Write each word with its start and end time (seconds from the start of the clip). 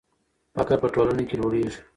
فقر 0.55 0.77
په 0.83 0.87
ټولنه 0.93 1.23
کې 1.27 1.35
لوړېږي. 1.41 1.79